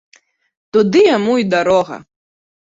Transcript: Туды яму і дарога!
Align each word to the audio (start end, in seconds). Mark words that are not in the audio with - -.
Туды 0.77 1.03
яму 1.17 1.35
і 1.43 1.47
дарога! 1.53 2.01